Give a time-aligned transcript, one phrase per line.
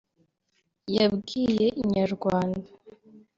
[0.95, 2.61] yabwiye Inyarwanda